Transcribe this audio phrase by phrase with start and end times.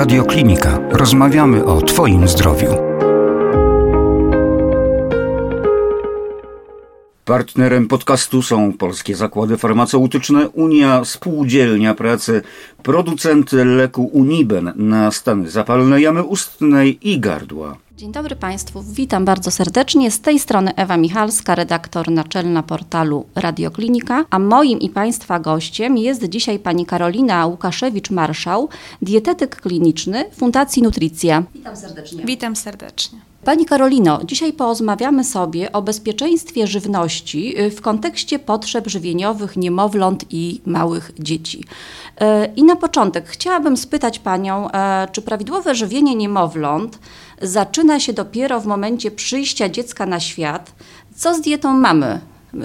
[0.00, 0.78] Radio Klinika.
[0.90, 2.68] Rozmawiamy o Twoim zdrowiu.
[7.24, 12.42] Partnerem podcastu są polskie zakłady farmaceutyczne, Unia Spółdzielnia Pracy,
[12.82, 17.76] producent leku Uniben na stany zapalne jamy ustnej i gardła.
[18.00, 20.10] Dzień dobry Państwu, witam bardzo serdecznie.
[20.10, 26.28] Z tej strony Ewa Michalska, redaktor naczelna portalu Radioklinika, a moim i Państwa gościem jest
[26.28, 28.68] dzisiaj pani Karolina Łukaszewicz-Marszał,
[29.02, 31.42] dietetyk kliniczny Fundacji Nutricja.
[31.54, 32.24] Witam serdecznie.
[32.24, 33.18] Witam serdecznie.
[33.44, 40.60] Pani Karolino, dzisiaj porozmawiamy sobie o bezpieczeństwie żywności y, w kontekście potrzeb żywieniowych niemowląt i
[40.66, 41.64] małych dzieci.
[42.20, 42.24] Y,
[42.56, 46.98] I na początek chciałabym spytać Panią, e, czy prawidłowe żywienie niemowląt
[47.42, 50.72] zaczyna się dopiero w momencie przyjścia dziecka na świat?
[51.16, 52.20] Co z dietą mamy,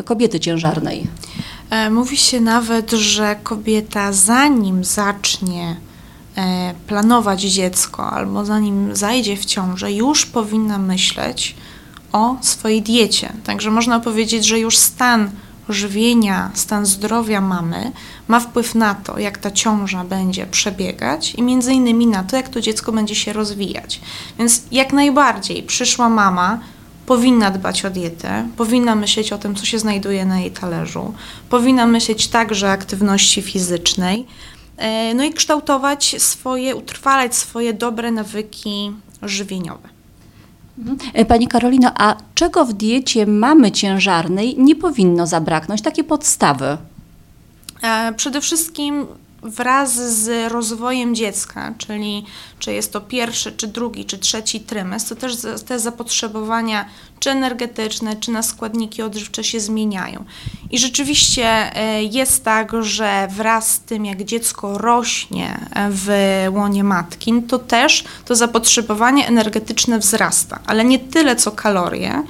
[0.06, 1.08] kobiety ciężarnej?
[1.70, 5.76] E, mówi się nawet, że kobieta zanim zacznie
[6.38, 11.56] E, planować dziecko albo zanim zajdzie w ciążę, już powinna myśleć
[12.12, 13.34] o swojej diecie.
[13.44, 15.32] Także można powiedzieć, że już stan
[15.69, 17.91] żywienia, stan zdrowia mamy
[18.27, 22.49] ma wpływ na to, jak ta ciąża będzie przebiegać i między innymi na to, jak
[22.49, 24.02] to dziecko będzie się rozwijać.
[24.39, 26.59] Więc jak najbardziej przyszła mama
[27.05, 31.13] powinna dbać o dietę, powinna myśleć o tym, co się znajduje na jej talerzu,
[31.49, 34.27] powinna myśleć także o aktywności fizycznej,
[34.77, 39.95] E, no i kształtować swoje, utrwalać swoje dobre nawyki żywieniowe.
[41.14, 45.82] E, pani Karolino, a czego w diecie mamy ciężarnej nie powinno zabraknąć?
[45.82, 46.78] Takie podstawy.
[47.84, 49.06] E, przede wszystkim
[49.46, 52.26] wraz z rozwojem dziecka, czyli
[52.60, 55.34] czy jest to pierwszy, czy drugi, czy trzeci trymestr, to też
[55.68, 56.86] te zapotrzebowania,
[57.20, 60.26] czy energetyczne, czy na składniki odżywcze się zmieniają.
[60.72, 66.10] I rzeczywiście e, jest tak, że wraz z tym, jak dziecko rośnie w
[66.52, 72.23] łonie matki, to też to zapotrzebowanie energetyczne wzrasta, ale nie tyle co kalorie,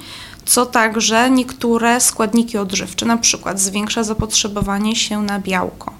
[0.46, 5.92] co także niektóre składniki odżywcze, na przykład zwiększa zapotrzebowanie się na białko,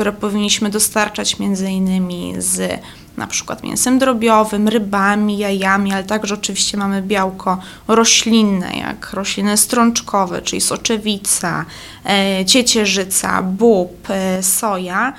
[0.00, 2.80] które powinniśmy dostarczać między innymi z
[3.16, 10.42] na przykład mięsem drobiowym, rybami, jajami, ale także oczywiście mamy białko roślinne, jak rośliny strączkowe,
[10.42, 11.64] czyli soczewica,
[12.04, 15.12] e, ciecierzyca, bób, e, soja,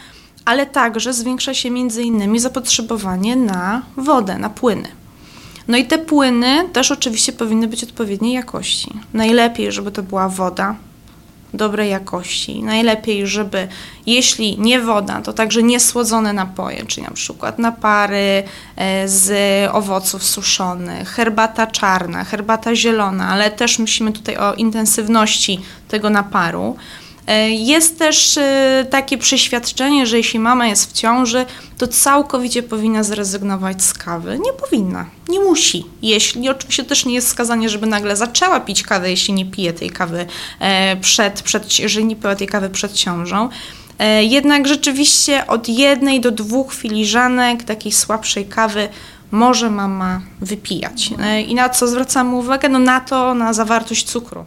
[0.45, 4.87] ale także zwiększa się między innymi zapotrzebowanie na wodę, na płyny.
[5.67, 8.93] No i te płyny też oczywiście powinny być odpowiedniej jakości.
[9.13, 10.75] Najlepiej, żeby to była woda
[11.53, 12.63] dobrej jakości.
[12.63, 13.67] Najlepiej, żeby
[14.05, 18.43] jeśli nie woda, to także niesłodzone napoje, czyli na przykład napary
[18.75, 19.31] e, z
[19.71, 26.75] owoców suszonych, herbata czarna, herbata zielona, ale też myślimy tutaj o intensywności tego naparu.
[27.27, 31.45] E, jest też e, takie przeświadczenie, że jeśli mama jest w ciąży,
[31.77, 34.39] to całkowicie powinna zrezygnować z kawy.
[34.45, 35.85] Nie powinna, nie musi.
[36.01, 39.89] Jeśli oczywiście też nie jest wskazanie, żeby nagle zaczęła pić kawę, jeśli nie pije tej
[39.89, 40.25] kawy
[40.59, 43.49] e, przed, przed jeżeli nie piła tej kawy przed ciążą.
[44.21, 48.89] Jednak rzeczywiście od jednej do dwóch filiżanek takiej słabszej kawy
[49.31, 51.09] może mama wypijać.
[51.47, 52.69] I na co zwracamy uwagę?
[52.69, 54.45] No na to, na zawartość cukru.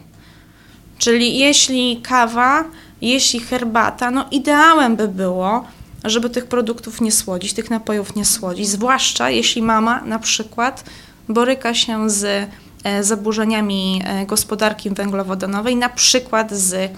[0.97, 2.63] Czyli jeśli kawa,
[3.01, 5.65] jeśli herbata, no ideałem by było,
[6.03, 10.83] żeby tych produktów nie słodzić, tych napojów nie słodzić, zwłaszcza jeśli mama na przykład
[11.29, 12.49] boryka się z
[12.83, 16.91] e, zaburzeniami e, gospodarki węglowodanowej, na przykład z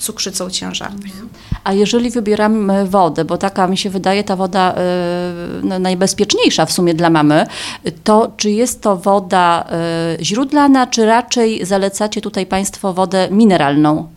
[0.00, 1.12] cukrzycą ciężarnych.
[1.12, 1.28] Mhm.
[1.64, 4.74] A jeżeli wybieramy wodę, bo taka mi się wydaje ta woda
[5.74, 7.46] y, najbezpieczniejsza w sumie dla mamy,
[8.04, 9.66] to czy jest to woda
[10.20, 14.08] y, źródlana, czy raczej zalecacie tutaj Państwo wodę mineralną?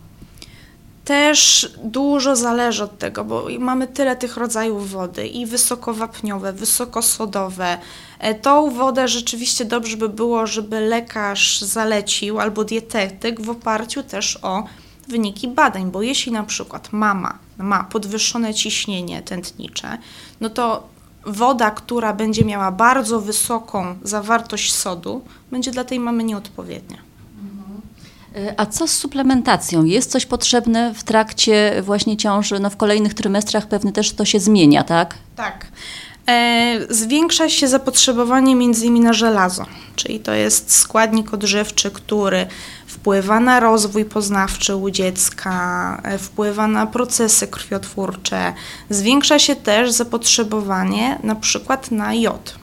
[1.04, 7.78] Też dużo zależy od tego, bo mamy tyle tych rodzajów wody i wysokowapniowe, wysokosodowe.
[8.18, 14.38] E, tą wodę rzeczywiście dobrze by było, żeby lekarz zalecił albo dietetyk w oparciu też
[14.42, 14.64] o
[15.08, 19.98] wyniki badań, bo jeśli na przykład mama ma podwyższone ciśnienie tętnicze,
[20.40, 20.88] no to
[21.26, 26.98] woda, która będzie miała bardzo wysoką zawartość sodu, będzie dla tej mamy nieodpowiednia.
[28.34, 28.54] Mhm.
[28.56, 29.84] A co z suplementacją?
[29.84, 32.60] Jest coś potrzebne w trakcie właśnie ciąży?
[32.60, 35.14] No w kolejnych trymestrach pewnie też to się zmienia, tak?
[35.36, 35.66] Tak.
[36.28, 39.66] E, zwiększa się zapotrzebowanie między innymi na żelazo,
[39.96, 42.46] czyli to jest składnik odżywczy, który
[42.86, 48.52] wpływa na rozwój poznawczy u dziecka, e, wpływa na procesy krwiotwórcze.
[48.90, 52.54] Zwiększa się też zapotrzebowanie na przykład na jod.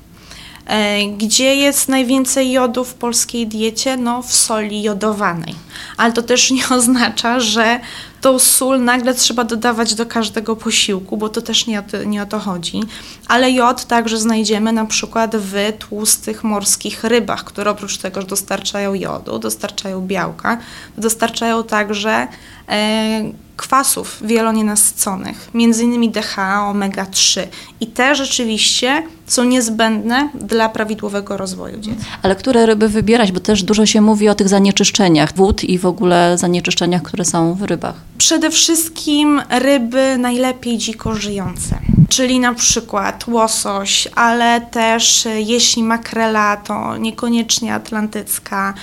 [0.65, 3.97] E, gdzie jest najwięcej jodu w polskiej diecie?
[3.97, 5.55] No, w soli jodowanej.
[5.97, 7.79] Ale to też nie oznacza, że
[8.21, 12.23] tą sól nagle trzeba dodawać do każdego posiłku, bo to też nie o to, nie
[12.23, 12.81] o to chodzi.
[13.27, 18.94] Ale jod także znajdziemy na przykład w tłustych morskich rybach, które oprócz tego, że dostarczają
[18.94, 20.57] jodu, dostarczają białka,
[20.97, 22.27] dostarczają także
[22.69, 23.31] e,
[23.62, 27.41] kwasów wielonienasyconych, między innymi DHA, omega-3
[27.79, 32.06] i te rzeczywiście są niezbędne dla prawidłowego rozwoju dziecka.
[32.21, 35.85] Ale które ryby wybierać, bo też dużo się mówi o tych zanieczyszczeniach wód i w
[35.85, 37.95] ogóle zanieczyszczeniach, które są w rybach.
[38.21, 41.79] Przede wszystkim ryby najlepiej dziko żyjące,
[42.09, 48.73] czyli na przykład łosoś, ale też e, jeśli makrela, to niekoniecznie atlantycka,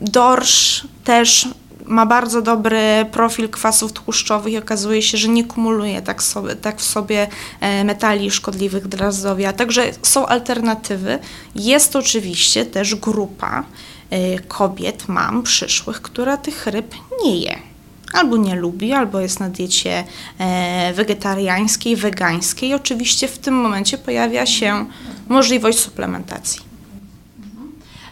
[0.00, 1.48] dorsz też
[1.84, 6.78] ma bardzo dobry profil kwasów tłuszczowych i okazuje się, że nie kumuluje tak, sobie, tak
[6.78, 7.28] w sobie
[7.60, 9.52] e, metali szkodliwych dla zdrowia.
[9.52, 11.18] Także są alternatywy.
[11.54, 13.64] Jest oczywiście też grupa
[14.10, 16.94] e, kobiet, mam przyszłych, która tych ryb
[17.24, 17.73] nie je.
[18.12, 20.04] Albo nie lubi, albo jest na diecie
[20.38, 22.74] e, wegetariańskiej, wegańskiej.
[22.74, 24.86] Oczywiście w tym momencie pojawia się
[25.28, 26.60] możliwość suplementacji.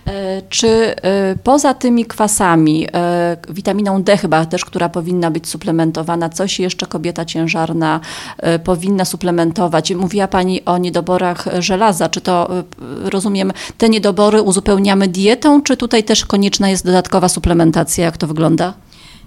[0.07, 2.87] E, czy e, poza tymi kwasami,
[3.49, 8.01] witaminą D chyba też, która powinna być suplementowana, coś jeszcze kobieta ciężarna
[8.65, 9.95] powinna suplementować?
[9.95, 12.09] Mówiła Pani o niedoborach żelaza.
[12.09, 12.51] Czy to,
[13.05, 18.05] rozumiem, te niedobory uzupełniamy dietą, czy tutaj też konieczna jest dodatkowa suplementacja?
[18.05, 18.75] Jak to wygląda?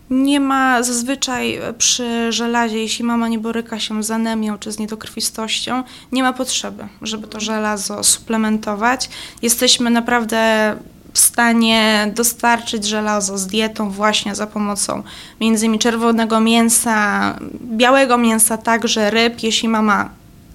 [0.09, 5.83] Nie ma zazwyczaj przy żelazie, jeśli mama nie boryka się z anemią czy z niedokrwistością,
[6.11, 9.09] nie ma potrzeby, żeby to żelazo suplementować.
[9.41, 10.75] Jesteśmy naprawdę
[11.13, 15.03] w stanie dostarczyć żelazo z dietą właśnie za pomocą
[15.41, 20.09] między innymi czerwonego mięsa, białego mięsa, także ryb, jeśli mama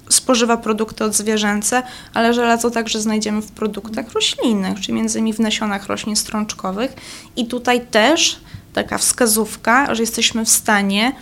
[0.08, 1.82] spożywa produkty odzwierzęce,
[2.14, 6.94] ale żelazo także znajdziemy w produktach roślinnych, czyli między innymi w nasionach roślin strączkowych
[7.36, 8.40] i tutaj też
[8.72, 11.12] taka wskazówka, że jesteśmy w stanie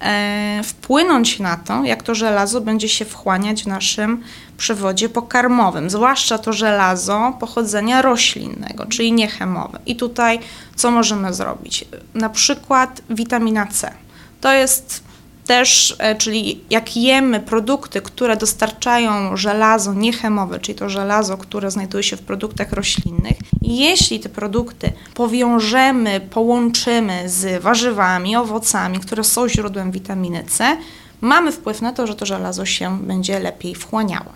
[0.00, 4.22] e, wpłynąć na to, jak to żelazo będzie się wchłaniać w naszym
[4.56, 9.78] przewodzie pokarmowym, zwłaszcza to żelazo pochodzenia roślinnego, czyli niechemowe.
[9.86, 10.38] I tutaj
[10.76, 11.84] co możemy zrobić?
[12.14, 13.92] Na przykład witamina C.
[14.40, 15.07] To jest
[15.48, 22.02] też, e, czyli jak jemy produkty, które dostarczają żelazo niechemowe, czyli to żelazo, które znajduje
[22.02, 29.90] się w produktach roślinnych, jeśli te produkty powiążemy, połączymy z warzywami, owocami, które są źródłem
[29.90, 30.76] witaminy C,
[31.20, 34.32] mamy wpływ na to, że to żelazo się będzie lepiej wchłaniało.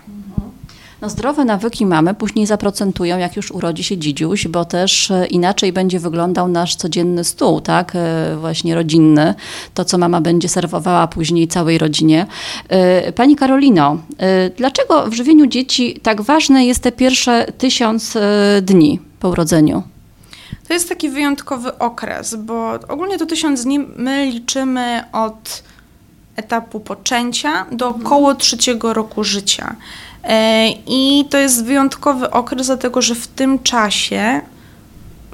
[1.03, 5.73] No zdrowe nawyki mamy, później zaprocentują, jak już urodzi się dzidziuś, bo też e, inaczej
[5.73, 9.35] będzie wyglądał nasz codzienny stół, tak, e, właśnie rodzinny,
[9.75, 12.27] to co mama będzie serwowała później całej rodzinie.
[12.69, 13.97] E, pani Karolino,
[14.57, 18.19] dlaczego w żywieniu dzieci tak ważne jest te pierwsze tysiąc
[18.63, 19.83] dni po urodzeniu?
[20.69, 25.63] To jest taki wyjątkowy okres, bo ogólnie to tysiąc dni my liczymy od
[26.37, 28.07] etapu poczęcia do mhm.
[28.07, 29.77] około trzeciego roku życia.
[30.25, 34.41] E, I to jest wyjątkowy okres, dlatego że w tym czasie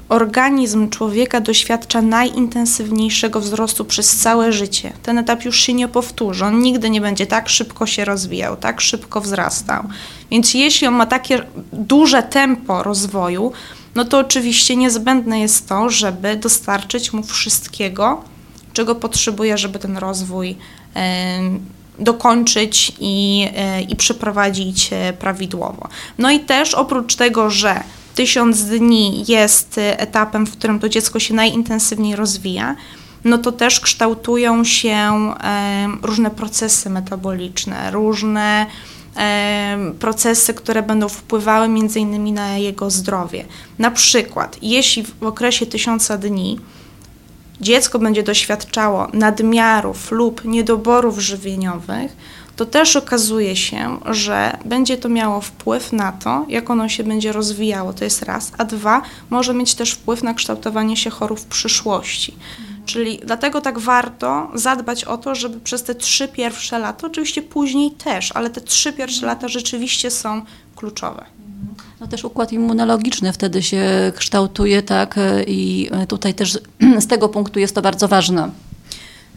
[0.09, 4.93] organizm człowieka doświadcza najintensywniejszego wzrostu przez całe życie.
[5.03, 8.81] Ten etap już się nie powtórzy, on nigdy nie będzie tak szybko się rozwijał, tak
[8.81, 9.83] szybko wzrastał.
[10.31, 11.41] Więc jeśli on ma takie
[11.73, 13.51] duże tempo rozwoju,
[13.95, 18.23] no to oczywiście niezbędne jest to, żeby dostarczyć mu wszystkiego,
[18.73, 20.57] czego potrzebuje, żeby ten rozwój
[21.99, 25.87] dokończyć i, e, i przeprowadzić e, prawidłowo.
[26.17, 27.83] No i też oprócz tego, że
[28.15, 32.75] tysiąc dni jest etapem, w którym to dziecko się najintensywniej rozwija,
[33.23, 35.11] no to też kształtują się
[36.01, 38.65] różne procesy metaboliczne, różne
[39.99, 43.45] procesy, które będą wpływały między innymi na jego zdrowie.
[43.79, 46.59] Na przykład, jeśli w okresie tysiąca dni
[47.61, 52.15] dziecko będzie doświadczało nadmiarów lub niedoborów żywieniowych,
[52.55, 57.31] to też okazuje się, że będzie to miało wpływ na to, jak ono się będzie
[57.31, 57.93] rozwijało.
[57.93, 62.35] To jest raz, a dwa, może mieć też wpływ na kształtowanie się chorób w przyszłości.
[62.85, 67.91] Czyli dlatego tak warto zadbać o to, żeby przez te trzy pierwsze lata, oczywiście później
[67.91, 70.41] też, ale te trzy pierwsze lata rzeczywiście są
[70.75, 71.38] kluczowe.
[72.01, 75.15] No też układ immunologiczny wtedy się kształtuje, tak?
[75.47, 76.59] I tutaj też
[76.99, 78.49] z tego punktu jest to bardzo ważne.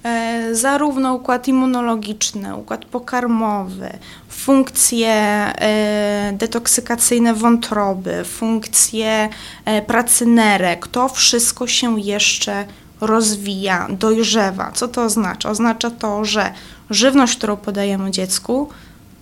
[0.05, 3.91] E, zarówno układ immunologiczny, układ pokarmowy,
[4.29, 9.29] funkcje e, detoksykacyjne wątroby, funkcje
[9.65, 12.65] e, pracy nerek, to wszystko się jeszcze
[13.01, 14.73] rozwija, dojrzewa.
[14.75, 15.51] Co to oznacza?
[15.51, 16.53] Oznacza to, że
[16.91, 18.69] żywność, którą podajemy dziecku,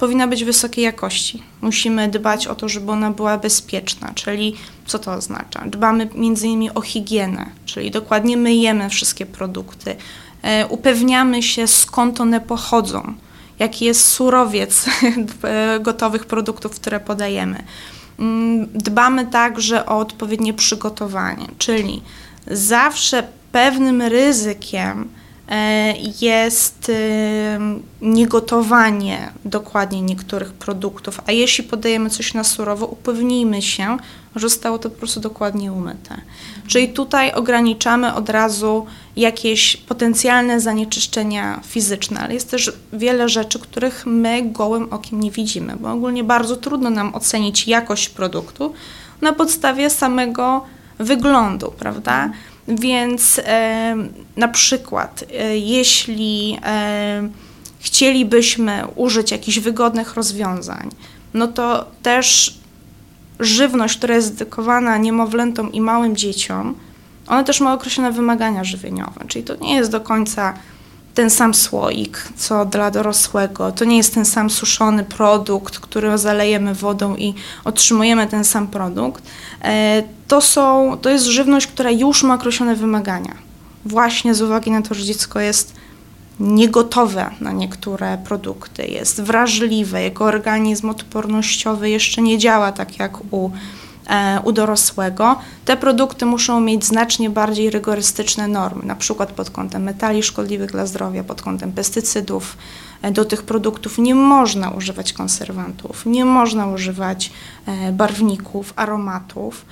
[0.00, 1.42] powinna być wysokiej jakości.
[1.60, 5.64] Musimy dbać o to, żeby ona była bezpieczna, czyli co to oznacza?
[5.66, 9.96] Dbamy między innymi o higienę, czyli dokładnie myjemy wszystkie produkty,
[10.42, 13.14] e, upewniamy się skąd one pochodzą,
[13.58, 14.86] jaki jest surowiec
[15.42, 17.62] e, gotowych produktów, które podajemy.
[18.18, 22.02] Mm, dbamy także o odpowiednie przygotowanie, czyli
[22.46, 25.08] zawsze pewnym ryzykiem
[26.20, 26.92] jest
[28.00, 33.96] niegotowanie dokładnie niektórych produktów, a jeśli podajemy coś na surowo, upewnijmy się,
[34.36, 36.20] że zostało to po prostu dokładnie umyte.
[36.66, 44.06] Czyli tutaj ograniczamy od razu jakieś potencjalne zanieczyszczenia fizyczne, ale jest też wiele rzeczy, których
[44.06, 48.72] my gołym okiem nie widzimy, bo ogólnie bardzo trudno nam ocenić jakość produktu
[49.20, 50.64] na podstawie samego
[50.98, 52.30] wyglądu, prawda?
[52.68, 53.96] Więc e,
[54.36, 57.28] na przykład, e, jeśli e,
[57.80, 60.90] chcielibyśmy użyć jakichś wygodnych rozwiązań,
[61.34, 62.58] no to też
[63.40, 66.74] żywność, która jest dedykowana niemowlętom i małym dzieciom,
[67.26, 70.54] ona też ma określone wymagania żywieniowe, czyli to nie jest do końca
[71.14, 73.72] ten sam słoik, co dla dorosłego.
[73.72, 79.24] To nie jest ten sam suszony produkt, który zalejemy wodą i otrzymujemy ten sam produkt.
[80.30, 83.34] To, są, to jest żywność, która już ma określone wymagania.
[83.84, 85.74] Właśnie z uwagi na to, że dziecko jest
[86.40, 93.50] niegotowe na niektóre produkty, jest wrażliwe, jego organizm odpornościowy jeszcze nie działa tak jak u,
[94.10, 95.38] e, u dorosłego.
[95.64, 100.86] Te produkty muszą mieć znacznie bardziej rygorystyczne normy, na przykład pod kątem metali szkodliwych dla
[100.86, 102.56] zdrowia, pod kątem pestycydów.
[103.02, 107.32] E, do tych produktów nie można używać konserwantów, nie można używać
[107.66, 109.64] e, barwników, aromatów.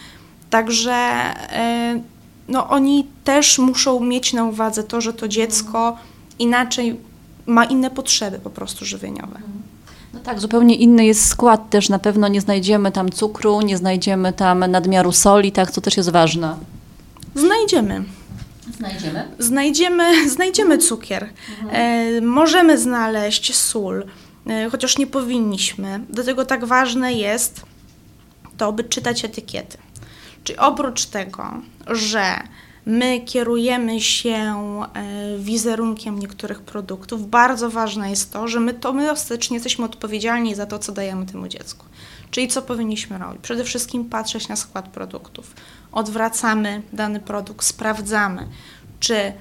[0.51, 2.01] Także e,
[2.49, 5.97] no, oni też muszą mieć na uwadze to, że to dziecko
[6.39, 6.97] inaczej
[7.47, 9.41] ma inne potrzeby po prostu żywieniowe.
[10.15, 11.89] No tak, zupełnie inny jest skład też.
[11.89, 16.11] Na pewno nie znajdziemy tam cukru, nie znajdziemy tam nadmiaru soli, tak, co też jest
[16.11, 16.57] ważne.
[17.35, 18.05] Znajdziemy.
[18.79, 19.29] Znajdziemy?
[19.39, 20.05] Znajdziemy,
[20.37, 21.29] znajdziemy cukier.
[21.63, 21.71] Mhm.
[21.73, 24.05] E, możemy znaleźć sól,
[24.47, 26.01] e, chociaż nie powinniśmy.
[26.11, 27.63] Dlatego tak ważne jest
[28.57, 29.79] to, by czytać etykiety.
[30.49, 31.53] Czyli oprócz tego,
[31.87, 32.37] że
[32.87, 39.11] my kierujemy się e, wizerunkiem niektórych produktów, bardzo ważne jest to, że my to my
[39.11, 41.87] ostatecznie jesteśmy odpowiedzialni za to, co dajemy temu dziecku.
[42.31, 43.43] Czyli co powinniśmy robić?
[43.43, 45.55] Przede wszystkim patrzeć na skład produktów.
[45.93, 48.49] Odwracamy dany produkt, sprawdzamy,
[49.01, 49.33] czy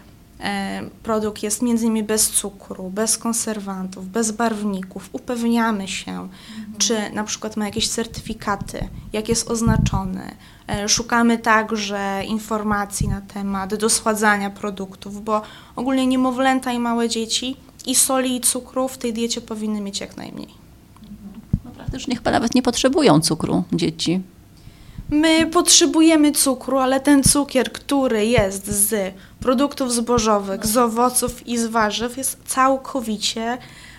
[1.04, 5.10] produkt jest między innymi bez cukru, bez konserwantów, bez barwników.
[5.12, 6.78] Upewniamy się, mhm.
[6.78, 10.36] czy na przykład ma jakieś certyfikaty, jak jest oznaczony.
[10.68, 15.42] E, szukamy także informacji na temat dosładzania produktów, bo
[15.76, 20.18] ogólnie niemowlęta i małe dzieci i soli i cukru w tej diecie powinny mieć jak
[20.18, 20.54] najmniej.
[21.66, 24.22] No, praktycznie chyba nawet nie potrzebują cukru dzieci.
[25.10, 31.66] My potrzebujemy cukru, ale ten cukier, który jest z produktów zbożowych, z owoców i z
[31.66, 33.58] warzyw, jest całkowicie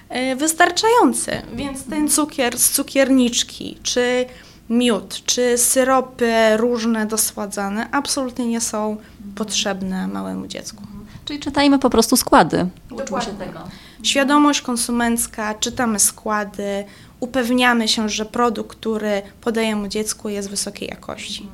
[0.08, 1.42] e, wystarczający.
[1.54, 4.26] Więc ten cukier z cukierniczki, czy
[4.70, 8.96] miód, czy syropy różne dosładzane absolutnie nie są
[9.34, 10.82] potrzebne małemu dziecku.
[11.24, 12.68] Czyli czytajmy po prostu składy.
[12.90, 13.32] Dokładnie.
[13.32, 13.60] tego.
[14.02, 16.84] Świadomość konsumencka, czytamy składy,
[17.20, 21.46] upewniamy się, że produkt, który podajemy dziecku jest wysokiej jakości.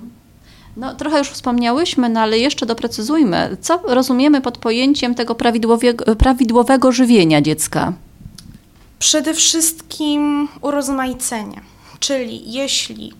[0.76, 6.92] No, trochę już wspomniałyśmy, no ale jeszcze doprecyzujmy, co rozumiemy pod pojęciem tego prawidłowego, prawidłowego
[6.92, 7.92] żywienia dziecka?
[8.98, 11.60] Przede wszystkim urozmaicenie,
[12.00, 13.12] czyli jeśli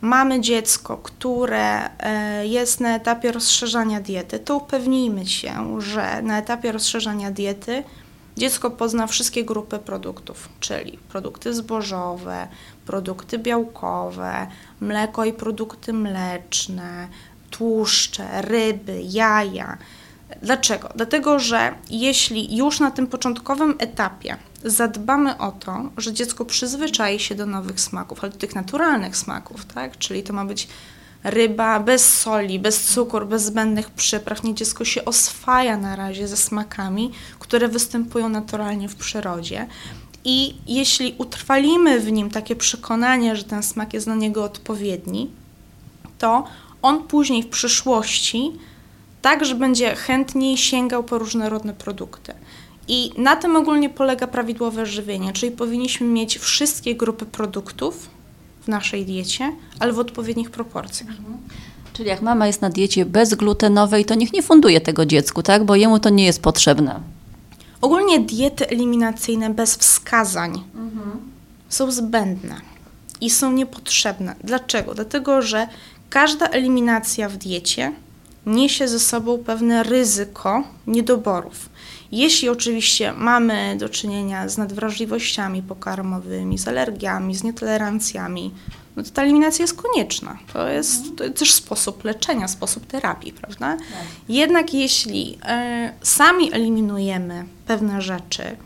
[0.00, 6.72] mamy dziecko, które e, jest na etapie rozszerzania diety, to upewnijmy się, że na etapie
[6.72, 7.82] rozszerzania diety
[8.38, 12.48] dziecko pozna wszystkie grupy produktów, czyli produkty zbożowe,
[12.86, 14.46] produkty białkowe,
[14.80, 17.08] mleko i produkty mleczne,
[17.50, 19.78] tłuszcze, ryby, jaja.
[20.42, 20.88] Dlaczego?
[20.94, 27.34] Dlatego, że jeśli już na tym początkowym etapie zadbamy o to, że dziecko przyzwyczai się
[27.34, 29.98] do nowych smaków, ale do tych naturalnych smaków, tak?
[29.98, 30.68] Czyli to ma być
[31.30, 34.42] ryba bez soli, bez cukru, bez zbędnych przypraw.
[34.42, 39.66] Nie dziecko się oswaja na razie ze smakami, które występują naturalnie w przyrodzie.
[40.24, 45.30] I jeśli utrwalimy w nim takie przekonanie, że ten smak jest dla niego odpowiedni,
[46.18, 46.44] to
[46.82, 48.52] on później w przyszłości
[49.22, 52.34] także będzie chętniej sięgał po różnorodne produkty.
[52.88, 58.17] I na tym ogólnie polega prawidłowe żywienie, czyli powinniśmy mieć wszystkie grupy produktów
[58.68, 61.10] w naszej diecie, ale w odpowiednich proporcjach.
[61.10, 61.38] Mhm.
[61.92, 65.64] Czyli jak mama jest na diecie bezglutenowej, to niech nie funduje tego dziecku, tak?
[65.64, 67.00] Bo jemu to nie jest potrzebne.
[67.80, 71.10] Ogólnie diety eliminacyjne bez wskazań mhm.
[71.68, 72.54] są zbędne
[73.20, 74.34] i są niepotrzebne.
[74.44, 74.94] Dlaczego?
[74.94, 75.68] Dlatego, że
[76.10, 77.92] każda eliminacja w diecie
[78.46, 81.68] niesie ze sobą pewne ryzyko niedoborów.
[82.12, 88.54] Jeśli oczywiście mamy do czynienia z nadwrażliwościami pokarmowymi, z alergiami, z nietolerancjami,
[88.96, 90.38] no to ta eliminacja jest konieczna.
[90.52, 93.76] To jest, to jest też sposób leczenia, sposób terapii, prawda?
[93.76, 94.06] Tak.
[94.28, 98.56] Jednak jeśli e, sami eliminujemy pewne rzeczy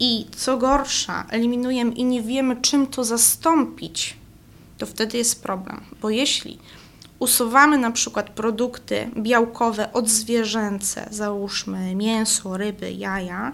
[0.00, 4.16] i co gorsza, eliminujemy i nie wiemy, czym to zastąpić,
[4.78, 5.80] to wtedy jest problem.
[6.02, 6.58] Bo jeśli
[7.18, 13.52] usuwamy na przykład produkty białkowe odzwierzęce, załóżmy mięso, ryby, jaja,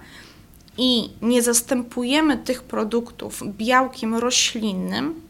[0.78, 5.20] i nie zastępujemy tych produktów białkiem roślinnym,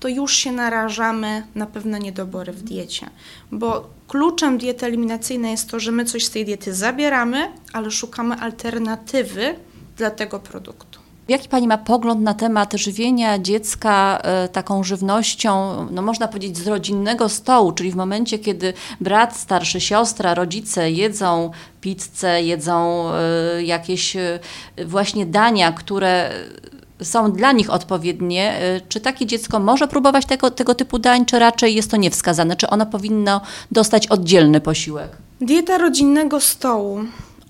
[0.00, 3.10] to już się narażamy na pewne niedobory w diecie.
[3.52, 8.34] Bo kluczem diety eliminacyjnej jest to, że my coś z tej diety zabieramy, ale szukamy
[8.34, 9.56] alternatywy
[9.96, 10.93] dla tego produktu.
[11.28, 16.66] Jaki Pani ma pogląd na temat żywienia dziecka e, taką żywnością, no można powiedzieć, z
[16.66, 21.50] rodzinnego stołu, czyli w momencie, kiedy brat, starszy, siostra, rodzice jedzą
[21.80, 24.38] pizzę, jedzą e, jakieś e,
[24.86, 26.30] właśnie dania, które
[27.02, 31.74] są dla nich odpowiednie, czy takie dziecko może próbować tego, tego typu dań, czy raczej
[31.74, 32.56] jest to niewskazane?
[32.56, 33.40] Czy ono powinno
[33.72, 35.08] dostać oddzielny posiłek?
[35.40, 37.00] Dieta rodzinnego stołu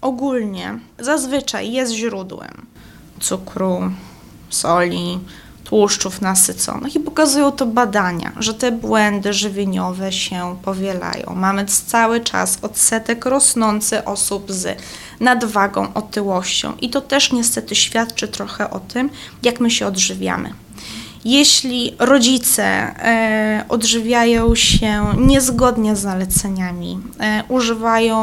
[0.00, 2.73] ogólnie zazwyczaj jest źródłem
[3.20, 3.92] cukru,
[4.50, 5.20] soli,
[5.64, 11.34] tłuszczów nasyconych i pokazują to badania, że te błędy żywieniowe się powielają.
[11.36, 14.78] Mamy cały czas odsetek rosnący osób z
[15.20, 19.10] nadwagą, otyłością i to też niestety świadczy trochę o tym,
[19.42, 20.63] jak my się odżywiamy.
[21.24, 28.18] Jeśli rodzice e, odżywiają się niezgodnie z zaleceniami, e, używają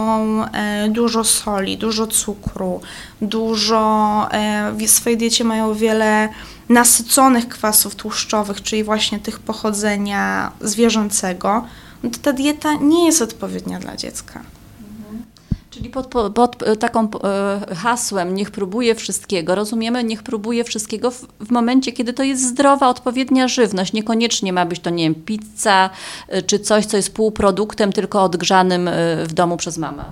[0.45, 2.81] e, dużo soli, dużo cukru,
[3.21, 4.29] dużo
[4.73, 6.29] w swojej diecie mają wiele
[6.69, 11.65] nasyconych kwasów tłuszczowych, czyli właśnie tych pochodzenia zwierzęcego,
[12.03, 14.41] no to ta dieta nie jest odpowiednia dla dziecka.
[15.81, 21.11] Czyli pod, pod, pod e, taką e, hasłem niech próbuje wszystkiego, rozumiemy, niech próbuje wszystkiego
[21.11, 23.93] w, w, momencie, kiedy to jest zdrowa, odpowiednia żywność.
[23.93, 25.89] Niekoniecznie ma być to, nie wiem, pizza
[26.27, 28.89] e, czy coś, co jest półproduktem, tylko odgrzanym
[29.27, 30.03] w domu przez mamę.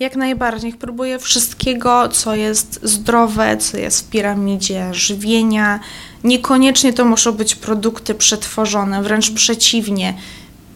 [0.00, 0.70] Jak najbardziej.
[0.70, 5.80] Niech próbuje wszystkiego, co jest zdrowe, co jest w piramidzie żywienia.
[6.24, 10.14] Niekoniecznie to muszą być produkty przetworzone, wręcz przeciwnie.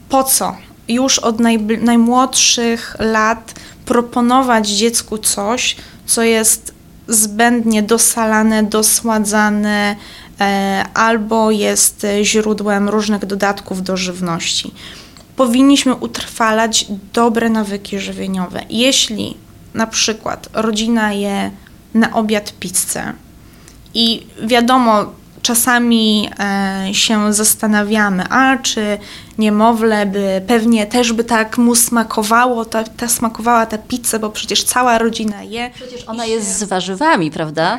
[0.09, 0.57] Po co?
[0.89, 1.37] Już od
[1.81, 3.55] najmłodszych lat
[3.87, 6.75] proponować dziecku coś, co jest
[7.09, 9.97] zbędnie dosalane, dosładzane
[10.41, 14.75] e, albo jest źródłem różnych dodatków do żywności.
[15.37, 18.61] Powinniśmy utrwalać dobre nawyki żywieniowe.
[18.71, 19.37] Jeśli
[19.75, 21.51] na przykład rodzina je
[21.95, 23.13] na obiad pizzę
[23.95, 28.99] i wiadomo, czasami e, się zastanawiamy, a czy
[29.39, 34.65] niemowlę by pewnie też by tak mu smakowało, ta, ta smakowała ta pizza, bo przecież
[34.65, 35.71] cała rodzina je.
[35.75, 36.31] Przecież ona się...
[36.31, 37.79] jest z warzywami, prawda?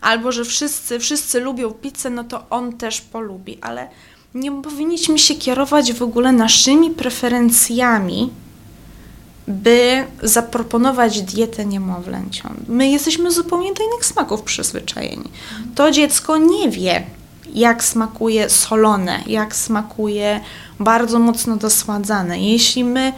[0.00, 3.88] Albo, że wszyscy, wszyscy lubią pizzę, no to on też polubi, ale
[4.34, 8.30] nie powinniśmy się kierować w ogóle naszymi preferencjami,
[9.48, 12.56] by zaproponować dietę niemowlęciom.
[12.68, 15.30] My jesteśmy zupełnie do innych smaków przyzwyczajeni.
[15.74, 17.02] To dziecko nie wie,
[17.54, 20.40] jak smakuje solone, jak smakuje
[20.80, 22.40] bardzo mocno dosładzane.
[22.40, 23.12] Jeśli my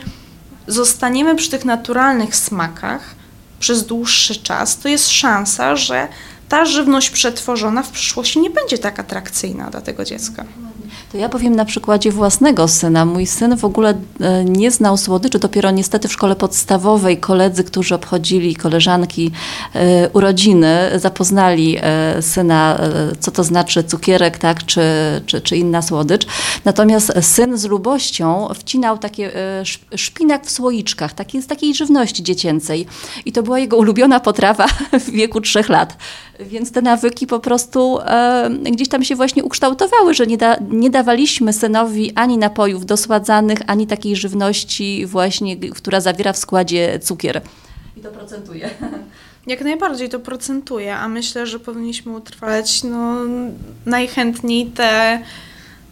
[0.66, 3.14] zostaniemy przy tych naturalnych smakach
[3.60, 6.08] przez dłuższy czas, to jest szansa, że
[6.48, 10.44] ta żywność przetworzona w przyszłości nie będzie tak atrakcyjna dla tego dziecka.
[11.14, 13.04] To ja powiem na przykładzie własnego syna.
[13.04, 17.94] Mój syn w ogóle e, nie znał słodyczy, dopiero niestety w szkole podstawowej koledzy, którzy
[17.94, 19.30] obchodzili, koleżanki
[19.74, 22.78] e, urodziny, zapoznali e, syna,
[23.20, 24.82] co to znaczy cukierek, tak, czy,
[25.26, 26.26] czy, czy inna słodycz.
[26.64, 29.32] Natomiast syn z lubością wcinał takie
[29.96, 32.86] szpinak w słoiczkach, taki, z takiej żywności dziecięcej.
[33.24, 34.66] I to była jego ulubiona potrawa
[35.06, 35.96] w wieku trzech lat.
[36.40, 37.98] Więc te nawyki po prostu
[38.72, 43.86] gdzieś tam się właśnie ukształtowały, że nie, da, nie dawaliśmy synowi ani napojów dosładzanych, ani
[43.86, 47.40] takiej żywności właśnie, która zawiera w składzie cukier.
[47.96, 48.70] I to procentuje.
[49.46, 53.16] Jak najbardziej to procentuje, a myślę, że powinniśmy utrwalać no,
[53.86, 55.18] najchętniej te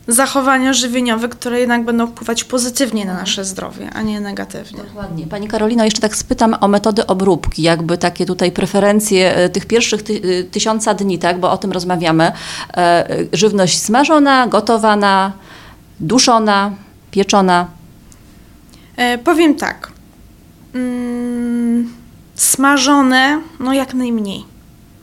[0.09, 4.83] zachowania żywieniowe, które jednak będą wpływać pozytywnie na nasze zdrowie, a nie negatywnie.
[4.83, 5.27] Dokładnie.
[5.27, 10.03] Pani Karolino, jeszcze tak spytam o metody obróbki, jakby takie tutaj preferencje e, tych pierwszych
[10.03, 12.33] ty e, tysiąca dni, tak, bo o tym rozmawiamy.
[12.77, 15.33] E, żywność smażona, gotowana,
[16.01, 16.73] duszona,
[17.11, 17.67] pieczona.
[18.97, 19.93] E, powiem tak.
[20.75, 21.93] Mm,
[22.35, 24.52] smażone, no jak najmniej.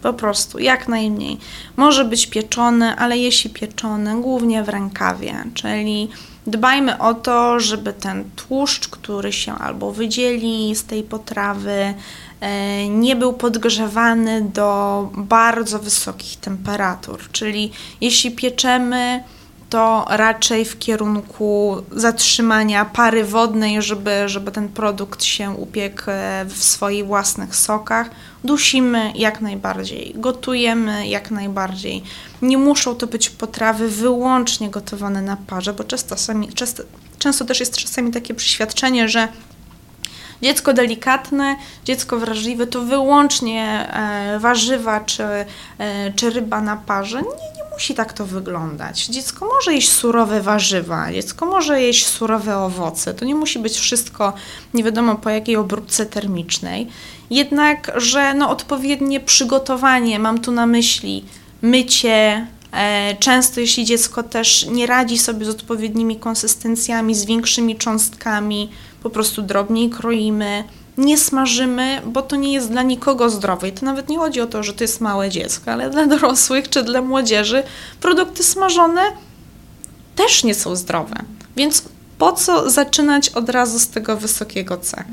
[0.02, 1.38] Po prostu, jak najmniej.
[1.78, 6.10] Może być pieczony, ale jeśli pieczony, głównie w rękawie, czyli
[6.48, 11.94] dbajmy o to, żeby ten tłuszcz, który się albo wydzieli z tej potrawy,
[12.42, 17.20] e, nie był podgrzewany do bardzo wysokich temperatur.
[17.32, 19.24] Czyli jeśli pieczemy,
[19.70, 26.64] to raczej w kierunku zatrzymania pary wodnej, żeby, żeby ten produkt się upiekł e, w
[26.64, 28.10] swoich własnych sokach.
[28.44, 32.04] Dusimy jak najbardziej, gotujemy jak najbardziej.
[32.42, 36.84] Nie muszą to być potrawy wyłącznie gotowane na parze, bo często, sami, często,
[37.20, 39.28] często też jest czasami takie przeświadczenie, że
[40.42, 41.56] dziecko delikatne,
[41.86, 45.46] dziecko wrażliwe to wyłącznie e, warzywa czy, e,
[46.16, 47.22] czy ryba na parze.
[47.22, 49.06] Nie, musi tak to wyglądać.
[49.06, 53.14] Dziecko może jeść surowe warzywa, dziecko może jeść surowe owoce.
[53.14, 54.34] To nie musi być wszystko
[54.74, 56.88] nie wiadomo po jakiej obróbce termicznej.
[57.30, 61.26] Jednak, że no, odpowiednie przygotowanie, mam tu na myśli
[61.62, 68.70] mycie, e, Często, jeśli dziecko też nie radzi sobie z odpowiednimi konsystencjami, z większymi cząstkami,
[69.04, 70.64] po prostu drobniej kroimy,
[70.98, 73.68] nie smażymy, bo to nie jest dla nikogo zdrowe.
[73.68, 76.70] I to nawet nie chodzi o to, że to jest małe dziecko, ale dla dorosłych
[76.70, 77.64] czy dla młodzieży
[78.02, 79.02] produkty smażone
[80.16, 81.16] też nie są zdrowe.
[81.56, 81.84] Więc
[82.18, 85.04] po co zaczynać od razu z tego wysokiego C?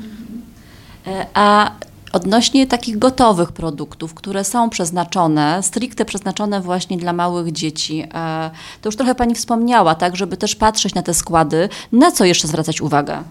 [1.07, 1.71] E, a
[2.13, 8.87] Odnośnie takich gotowych produktów, które są przeznaczone, stricte przeznaczone właśnie dla małych dzieci, e, to
[8.87, 11.69] już trochę Pani wspomniała, tak, żeby też patrzeć na te składy.
[11.91, 13.23] Na co jeszcze zwracać uwagę?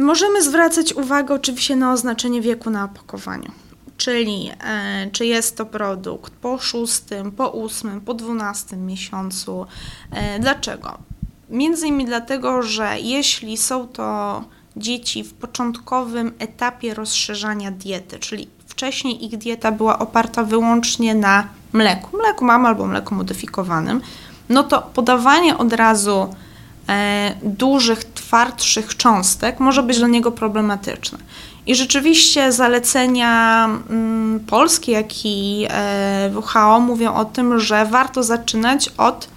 [0.00, 3.50] Możemy zwracać uwagę oczywiście na oznaczenie wieku na opakowaniu.
[3.96, 9.66] Czyli e, czy jest to produkt po szóstym, po ósmym, po dwunastym miesiącu.
[10.10, 10.98] E, dlaczego?
[11.50, 14.44] Między innymi dlatego, że jeśli są to
[14.76, 22.16] dzieci w początkowym etapie rozszerzania diety, czyli wcześniej ich dieta była oparta wyłącznie na mleku,
[22.16, 24.00] mleku mamy albo mleku modyfikowanym,
[24.48, 26.34] no to podawanie od razu
[27.42, 31.18] dużych, twardszych cząstek może być dla niego problematyczne.
[31.66, 38.90] I rzeczywiście zalecenia mm, polskie, jak i e, WHO mówią o tym, że warto zaczynać
[38.96, 39.28] od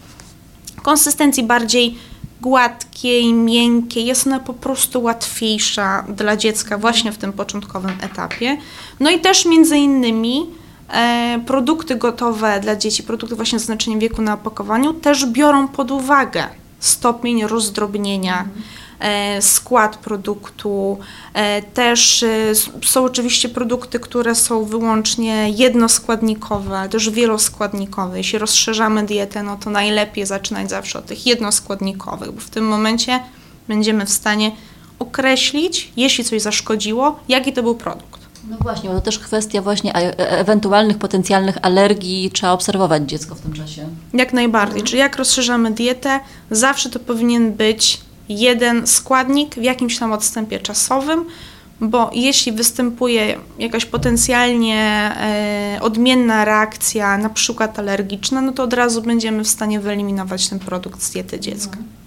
[0.84, 1.98] konsystencji bardziej
[2.42, 8.58] gładkiej, miękkiej, jest ona po prostu łatwiejsza dla dziecka właśnie w tym początkowym etapie.
[9.00, 10.46] No i też między innymi
[10.94, 15.92] e, produkty gotowe dla dzieci, produkty właśnie z znaczeniem wieku na opakowaniu też biorą pod
[15.92, 16.48] uwagę
[16.86, 18.40] stopień rozdrobnienia.
[18.40, 18.64] Mhm
[19.04, 20.98] E, skład produktu.
[21.34, 28.18] E, też e, są oczywiście produkty, które są wyłącznie jednoskładnikowe, też wieloskładnikowe.
[28.18, 33.20] Jeśli rozszerzamy dietę, no to najlepiej zaczynać zawsze od tych jednoskładnikowych, bo w tym momencie
[33.68, 34.52] będziemy w stanie
[35.00, 38.13] określić, jeśli coś zaszkodziło, jaki to był produkt.
[38.50, 43.54] No właśnie, bo to też kwestia właśnie ewentualnych potencjalnych alergii, trzeba obserwować dziecko w tym
[43.54, 43.88] czasie.
[44.14, 44.88] Jak najbardziej, mhm.
[44.88, 46.20] czyli jak rozszerzamy dietę,
[46.52, 51.26] zawsze to powinien być jeden składnik w jakimś tam odstępie czasowym,
[51.82, 59.02] bo jeśli występuje jakaś potencjalnie e, odmienna reakcja, na przykład alergiczna, no to od razu
[59.02, 61.78] będziemy w stanie wyeliminować ten produkt z diety dziecka.
[61.78, 62.03] Mhm.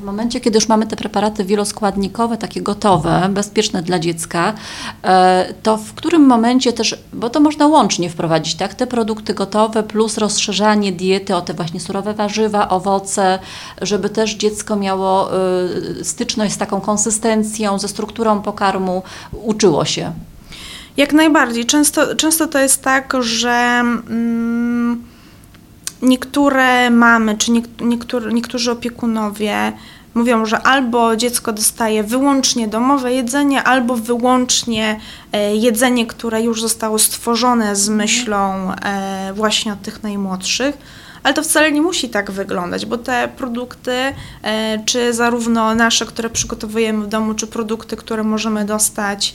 [0.00, 4.54] W momencie, kiedy już mamy te preparaty wieloskładnikowe, takie gotowe, bezpieczne dla dziecka,
[5.02, 9.82] e, to w którym momencie też, bo to można łącznie wprowadzić, tak, te produkty gotowe
[9.82, 13.38] plus rozszerzanie diety o te właśnie surowe warzywa, owoce,
[13.82, 20.12] żeby też dziecko miało e, styczność z taką konsystencją, ze strukturą pokarmu, uczyło się.
[20.96, 21.66] Jak najbardziej.
[21.66, 23.50] Często, często to jest tak, że.
[23.50, 25.09] Mm,
[26.02, 29.72] niektóre mamy, czy niektóry, niektórzy opiekunowie
[30.14, 35.00] mówią, że albo dziecko dostaje wyłącznie domowe jedzenie, albo wyłącznie
[35.32, 40.78] e, jedzenie, które już zostało stworzone z myślą e, właśnie o tych najmłodszych.
[41.22, 43.92] Ale to wcale nie musi tak wyglądać, bo te produkty,
[44.42, 49.34] e, czy zarówno nasze, które przygotowujemy w domu, czy produkty, które możemy dostać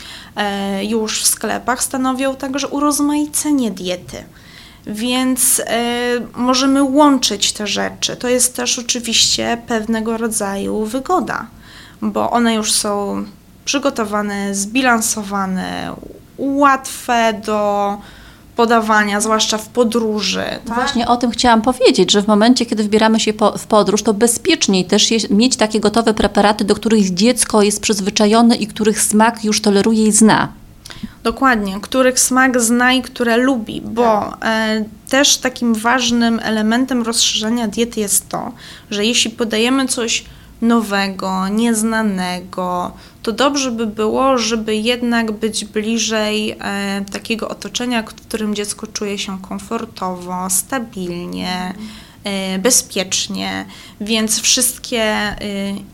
[0.82, 4.23] już w sklepach, stanowią także urozmaicenie diety
[4.88, 5.63] więc y,
[6.36, 8.15] możemy łączyć te rzeczy.
[8.15, 11.45] To jest też oczywiście pewnego rodzaju wygoda,
[12.02, 13.26] bo one już są
[13.65, 15.95] przygotowane, zbilansowane,
[16.38, 17.98] łatwe do
[18.56, 20.43] podawania, zwłaszcza w podróży.
[20.65, 20.76] Tak?
[20.76, 24.13] Właśnie o tym chciałam powiedzieć, że w momencie, kiedy wybieramy się po, w podróż, to
[24.13, 29.43] bezpieczniej też jest, mieć takie gotowe preparaty, do których dziecko jest przyzwyczajone i których smak
[29.43, 30.48] już toleruje i zna.
[31.23, 37.99] Dokładnie, których smak zna i które lubi, bo e, też takim ważnym elementem rozszerzenia diety
[37.99, 38.51] jest to,
[38.91, 40.25] że jeśli podajemy coś
[40.62, 42.91] nowego, nieznanego,
[43.23, 49.17] to dobrze by było, żeby jednak być bliżej e, takiego otoczenia, w którym dziecko czuje
[49.17, 51.73] się komfortowo, stabilnie.
[52.26, 53.66] E, bezpiecznie,
[54.02, 55.38] więc wszystkie e,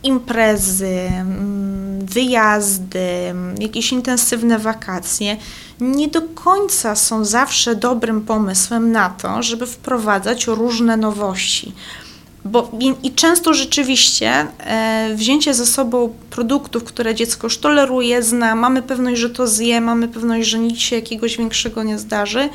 [0.04, 5.38] imprezy, mm, wyjazdy, jakieś intensywne wakacje
[5.80, 11.74] nie do końca są zawsze dobrym pomysłem na to, żeby wprowadzać różne nowości.
[12.46, 12.72] Bo,
[13.04, 19.22] I często rzeczywiście e, wzięcie ze sobą produktów, które dziecko już toleruje, zna, mamy pewność,
[19.22, 22.50] że to zje, mamy pewność, że nic się jakiegoś większego nie zdarzy,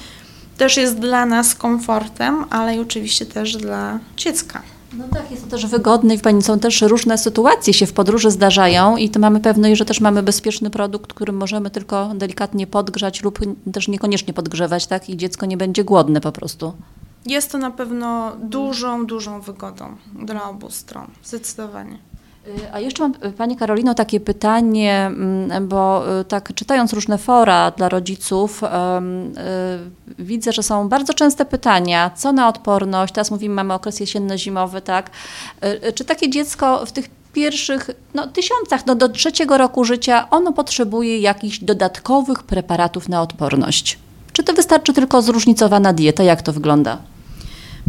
[0.57, 4.62] też jest dla nas komfortem, ale i oczywiście też dla dziecka.
[4.92, 7.92] No tak, jest to też wygodne i w Pani są też różne sytuacje się w
[7.92, 12.66] podróży zdarzają i to mamy pewność, że też mamy bezpieczny produkt, którym możemy tylko delikatnie
[12.66, 13.38] podgrzać lub
[13.73, 15.09] też niekoniecznie podgrzewać, tak?
[15.09, 16.73] I dziecko nie będzie głodne po prostu.
[17.27, 21.99] Jest to na pewno dużą, dużą wygodą dla obu stron, zdecydowanie.
[22.46, 27.18] Y, a jeszcze mam y, Pani Karolino takie pytanie, mm, bo y, tak czytając różne
[27.18, 28.62] fora dla rodziców,
[30.18, 35.11] widzę, że są bardzo częste pytania, co na odporność, teraz mówimy, mamy okres jesienno-zimowy, tak?
[35.94, 41.18] Czy takie dziecko w tych pierwszych no, tysiącach, no, do trzeciego roku życia, ono potrzebuje
[41.18, 43.98] jakichś dodatkowych preparatów na odporność?
[44.32, 46.22] Czy to wystarczy tylko zróżnicowana dieta?
[46.22, 46.98] Jak to wygląda?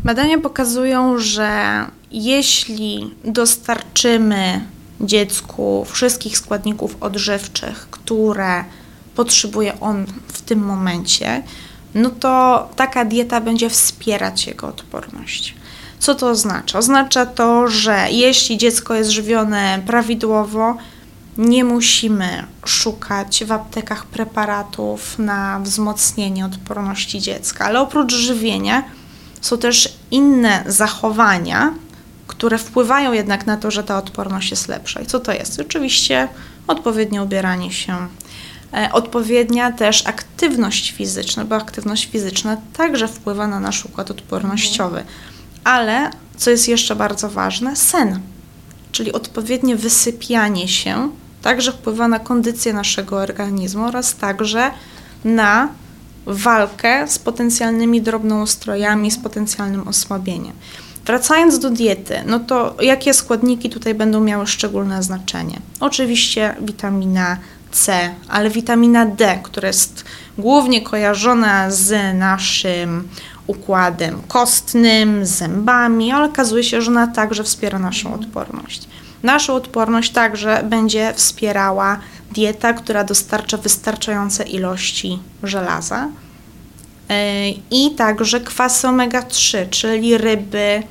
[0.03, 1.49] Badania pokazują, że
[2.11, 4.61] jeśli dostarczymy
[5.01, 8.63] dziecku wszystkich składników odżywczych, które
[9.15, 11.43] potrzebuje on w tym momencie,
[11.95, 15.55] no to taka dieta będzie wspierać jego odporność.
[15.99, 16.79] Co to oznacza?
[16.79, 20.77] Oznacza to, że jeśli dziecko jest żywione prawidłowo,
[21.37, 28.83] nie musimy szukać w aptekach preparatów na wzmocnienie odporności dziecka, ale oprócz żywienia
[29.41, 31.73] są też inne zachowania,
[32.37, 35.01] które wpływają jednak na to, że ta odporność jest lepsza.
[35.01, 35.59] I co to jest?
[35.59, 36.27] Oczywiście
[36.67, 38.07] odpowiednie ubieranie się,
[38.73, 45.03] e, odpowiednia też aktywność fizyczna, bo aktywność fizyczna także wpływa na nasz układ odpornościowy.
[45.63, 48.19] Ale co jest jeszcze bardzo ważne, sen,
[48.91, 51.09] czyli odpowiednie wysypianie się,
[51.41, 54.71] także wpływa na kondycję naszego organizmu oraz także
[55.25, 55.69] na
[56.25, 60.53] walkę z potencjalnymi drobnoustrojami, z potencjalnym osłabieniem.
[61.07, 65.59] Wracając do diety, no to jakie składniki tutaj będą miały szczególne znaczenie?
[65.79, 67.37] Oczywiście witamina
[67.71, 70.05] C, ale witamina D, która jest
[70.37, 73.07] głównie kojarzona z naszym
[73.47, 78.87] układem kostnym, zębami, ale okazuje się, że ona także wspiera naszą odporność.
[79.23, 81.99] Naszą odporność także będzie wspierała
[82.31, 86.09] dieta, która dostarcza wystarczające ilości żelaza
[87.09, 90.83] e, i także kwasy omega-3, czyli ryby,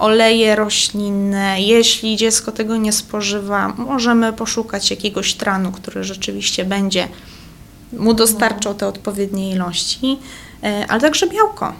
[0.00, 1.60] oleje roślinne.
[1.60, 7.08] Jeśli dziecko tego nie spożywa, możemy poszukać jakiegoś tranu, który rzeczywiście będzie
[7.92, 10.18] mu dostarczał te odpowiednie ilości,
[10.62, 11.72] e, ale także białko.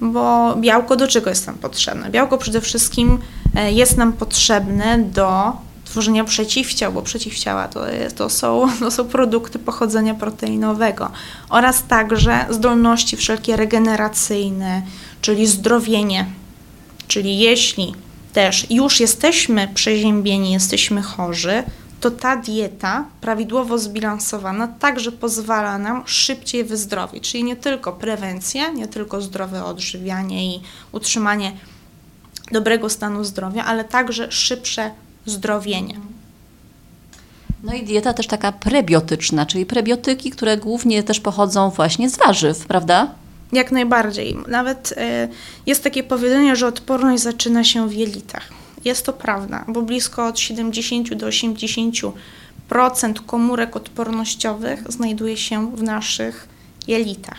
[0.00, 2.10] Bo białko do czego jest nam potrzebne?
[2.10, 3.18] Białko przede wszystkim
[3.56, 5.52] e, jest nam potrzebne do
[5.84, 7.80] tworzenia przeciwciał, bo przeciwciała to,
[8.16, 11.10] to, są, to są produkty pochodzenia proteinowego
[11.48, 14.82] oraz także zdolności wszelkie regeneracyjne,
[15.20, 16.26] czyli zdrowienie
[17.08, 17.94] Czyli jeśli
[18.32, 21.62] też już jesteśmy przeziębieni, jesteśmy chorzy,
[22.00, 27.30] to ta dieta prawidłowo zbilansowana także pozwala nam szybciej wyzdrowieć.
[27.30, 30.60] Czyli nie tylko prewencja, nie tylko zdrowe odżywianie i
[30.92, 31.52] utrzymanie
[32.52, 34.90] dobrego stanu zdrowia, ale także szybsze
[35.26, 36.00] zdrowienie.
[37.62, 42.66] No i dieta też taka prebiotyczna, czyli prebiotyki, które głównie też pochodzą właśnie z warzyw,
[42.66, 43.14] prawda?
[43.52, 44.36] Jak najbardziej.
[44.48, 45.28] Nawet y,
[45.66, 48.48] jest takie powiedzenie, że odporność zaczyna się w jelitach.
[48.84, 52.12] Jest to prawda, bo blisko od 70 do 80%
[53.26, 56.48] komórek odpornościowych znajduje się w naszych
[56.88, 57.38] jelitach.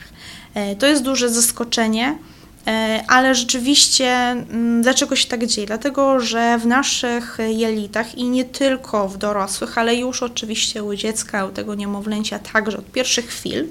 [0.74, 2.72] Y, to jest duże zaskoczenie, y,
[3.08, 5.68] ale rzeczywiście mm, dlaczego się tak dzieje?
[5.68, 11.46] Dlatego, że w naszych jelitach i nie tylko w dorosłych, ale już oczywiście u dziecka,
[11.46, 13.70] u tego niemowlęcia także od pierwszych chwil,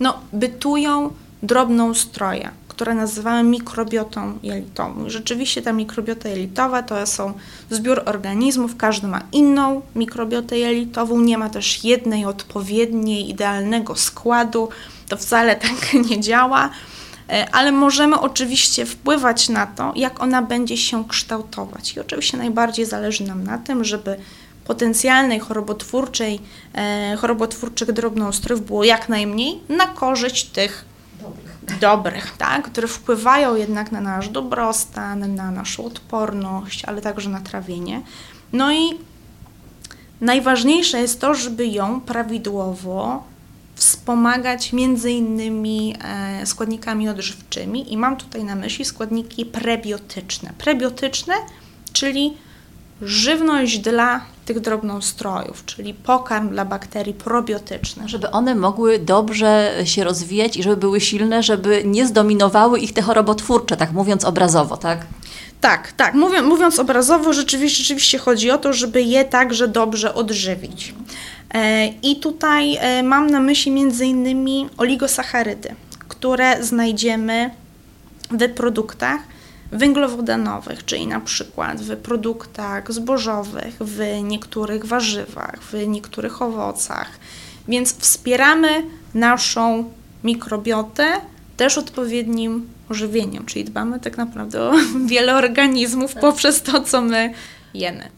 [0.00, 1.10] no, bytują
[1.44, 5.10] drobną stroję, które nazywamy mikrobiotą jelitową.
[5.10, 7.32] Rzeczywiście ta mikrobiota jelitowa to są
[7.70, 14.68] zbiór organizmów, każdy ma inną mikrobiotę jelitową, nie ma też jednej odpowiedniej, idealnego składu,
[15.08, 16.70] to wcale tak nie działa,
[17.30, 21.96] e, ale możemy oczywiście wpływać na to, jak ona będzie się kształtować.
[21.96, 24.16] I oczywiście najbardziej zależy nam na tym, żeby
[24.64, 26.40] potencjalnej chorobotwórczej,
[26.74, 30.93] e, chorobotwórczych drobnoustrojów było jak najmniej na korzyść tych
[31.80, 38.02] dobrych, tak, które wpływają jednak na nasz dobrostan, na naszą odporność, ale także na trawienie.
[38.52, 38.98] No i
[40.20, 43.24] najważniejsze jest to, żeby ją prawidłowo
[43.74, 50.52] wspomagać między innymi e, składnikami odżywczymi i mam tutaj na myśli składniki prebiotyczne.
[50.58, 51.34] Prebiotyczne,
[51.92, 52.36] czyli
[53.02, 58.08] żywność dla tych drobnoustrojów, czyli pokarm dla bakterii probiotycznych.
[58.08, 63.02] Żeby one mogły dobrze się rozwijać i żeby były silne, żeby nie zdominowały ich te
[63.02, 65.06] chorobotwórcze, tak mówiąc obrazowo, tak?
[65.60, 66.14] Tak, tak.
[66.44, 70.94] Mówiąc, obrazowo, rzeczywiście, rzeczywiście chodzi o to, żeby je także dobrze odżywić.
[71.54, 75.74] E, I tutaj e, mam na myśli innymi oligosacharydy,
[76.08, 77.50] które znajdziemy
[78.30, 79.20] w produktach
[79.74, 87.10] węglowodanowych, czyli na przykład w produktach zbożowych, w niektórych warzywach, w niektórych owocach.
[87.68, 88.82] Więc wspieramy
[89.14, 89.90] naszą
[90.24, 91.06] mikrobiotę
[91.56, 94.72] też odpowiednim żywieniem, czyli dbamy tak naprawdę o
[95.06, 97.34] wiele organizmów poprzez to, co my
[97.74, 98.08] jemy.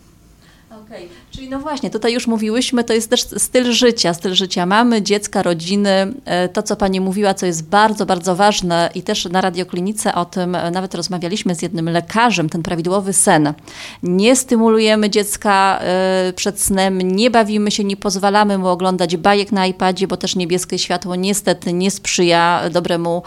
[0.86, 1.16] Okej, okay.
[1.30, 5.42] czyli no właśnie, tutaj już mówiłyśmy, to jest też styl życia, styl życia mamy, dziecka,
[5.42, 6.14] rodziny.
[6.24, 10.24] E, to, co Pani mówiła, co jest bardzo, bardzo ważne i też na radioklinice o
[10.24, 13.54] tym e, nawet rozmawialiśmy z jednym lekarzem, ten prawidłowy sen.
[14.02, 19.66] Nie stymulujemy dziecka e, przed snem, nie bawimy się, nie pozwalamy mu oglądać bajek na
[19.66, 23.22] iPadzie, bo też niebieskie światło niestety nie sprzyja dobremu,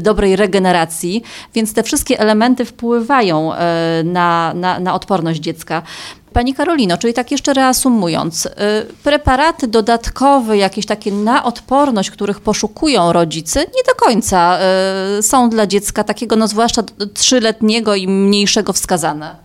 [0.00, 1.22] dobrej regeneracji,
[1.54, 3.52] więc te wszystkie elementy wpływają
[4.04, 5.82] na, na, na odporność dziecka.
[6.32, 8.50] Pani Karolino, czyli tak jeszcze reasumując, y,
[9.02, 14.58] preparaty dodatkowe, jakieś takie na odporność, których poszukują rodzice, nie do końca
[15.18, 16.82] y, są dla dziecka takiego, no zwłaszcza
[17.14, 19.36] trzyletniego i mniejszego wskazane.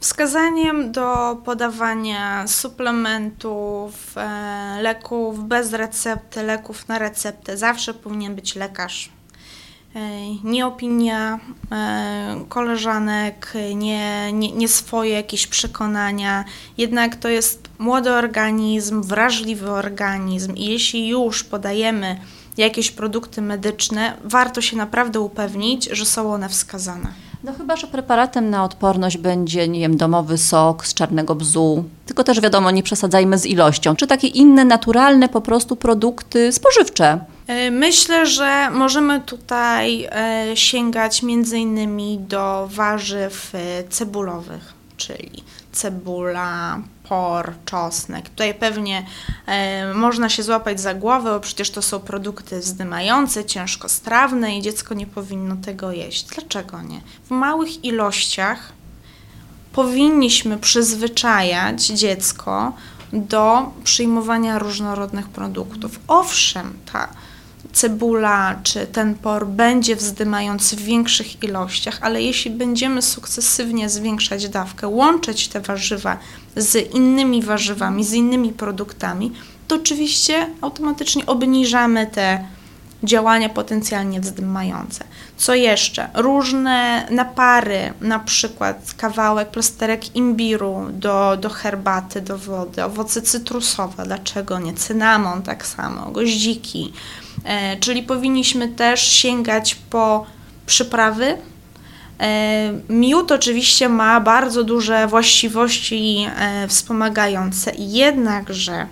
[0.00, 9.10] Wskazaniem do podawania suplementów, e, leków bez recepty, leków na receptę zawsze powinien być lekarz
[10.44, 11.40] nie opinia
[11.72, 16.44] e, koleżanek, nie, nie, nie swoje jakieś przekonania.
[16.78, 22.20] Jednak to jest młody organizm, wrażliwy organizm i jeśli już podajemy
[22.56, 27.29] jakieś produkty medyczne, warto się naprawdę upewnić, że są one wskazane.
[27.44, 31.84] No chyba, że preparatem na odporność będzie, nie wiem, domowy sok z czarnego bzu.
[32.06, 33.96] Tylko też wiadomo, nie przesadzajmy z ilością.
[33.96, 37.18] Czy takie inne, naturalne po prostu produkty spożywcze.
[37.46, 46.80] E, myślę, że możemy tutaj e, sięgać między innymi do warzyw e, cebulowych, czyli cebula,
[47.10, 48.28] por, czosnek.
[48.28, 49.06] Tutaj pewnie
[49.46, 54.94] e, można się złapać za głowę, bo przecież to są produkty zdymające, ciężkostrawne i dziecko
[54.94, 56.24] nie powinno tego jeść.
[56.24, 57.00] Dlaczego nie?
[57.24, 58.72] W małych ilościach
[59.72, 62.72] powinniśmy przyzwyczajać dziecko
[63.12, 66.00] do przyjmowania różnorodnych produktów.
[66.08, 67.08] Owszem, ta
[67.72, 74.88] cebula czy ten por będzie wzdymający w większych ilościach, ale jeśli będziemy sukcesywnie zwiększać dawkę,
[74.88, 76.18] łączyć te warzywa
[76.56, 79.32] z innymi warzywami, z innymi produktami,
[79.68, 82.44] to oczywiście automatycznie obniżamy te
[83.04, 85.04] działania potencjalnie wzdymające.
[85.36, 86.08] Co jeszcze?
[86.14, 94.58] Różne napary, na przykład kawałek, plasterek imbiru do, do herbaty, do wody, owoce cytrusowe, dlaczego
[94.58, 94.74] nie?
[94.74, 96.92] Cynamon tak samo, goździki,
[97.80, 100.26] czyli powinniśmy też sięgać po
[100.66, 101.36] przyprawy.
[102.20, 108.86] E, miód oczywiście ma bardzo duże właściwości e, wspomagające, jednakże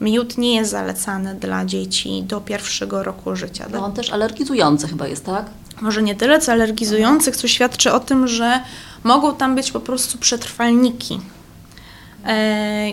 [0.00, 3.66] miód nie jest zalecany dla dzieci do pierwszego roku życia.
[3.72, 5.46] No on też alergizujący chyba jest, tak?
[5.80, 8.60] Może nie tyle co alergizujących, co świadczy o tym, że
[9.04, 11.20] mogą tam być po prostu przetrwalniki,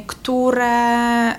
[0.08, 1.36] które,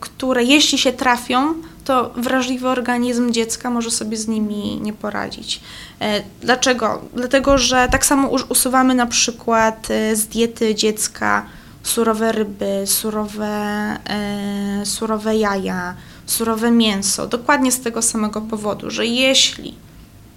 [0.00, 5.60] które jeśli się trafią, to wrażliwy organizm dziecka może sobie z nimi nie poradzić.
[6.00, 7.02] E, dlaczego?
[7.14, 11.46] Dlatego, że tak samo usuwamy na przykład e, z diety dziecka
[11.82, 15.94] surowe ryby, surowe, e, surowe jaja,
[16.26, 19.74] surowe mięso, dokładnie z tego samego powodu, że jeśli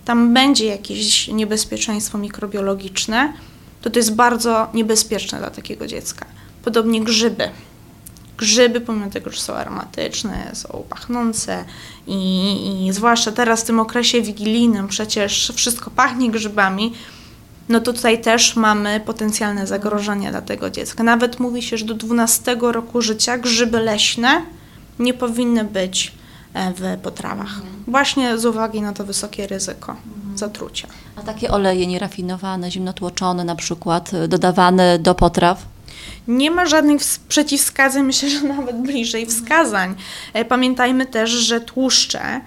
[0.05, 3.34] tam będzie jakieś niebezpieczeństwo mikrobiologiczne,
[3.81, 6.25] to to jest bardzo niebezpieczne dla takiego dziecka.
[6.63, 7.49] Podobnie grzyby
[8.38, 11.65] grzyby, pomimo tego, że są aromatyczne, są pachnące
[12.08, 16.93] i, i zwłaszcza teraz w tym okresie wigilijnym przecież wszystko pachnie grzybami,
[17.69, 21.04] no to tutaj też mamy potencjalne zagrożenia dla tego dziecka.
[21.04, 24.41] Nawet mówi się, że do 12 roku życia grzyby leśne
[24.99, 26.14] nie powinny być
[26.53, 27.55] e, w potrawach.
[27.55, 27.84] Mhm.
[27.88, 30.38] Właśnie z uwagi na to wysokie ryzyko mhm.
[30.38, 30.88] zatrucia.
[31.16, 35.74] A takie oleje nierafinowane, zimnotłoczone na przykład, dodawane do potraw?
[36.28, 39.95] Nie ma żadnych przeciwwskazań, myślę, że nawet bliżej wskazań.
[40.34, 42.41] E, pamiętajmy też, że tłuszcze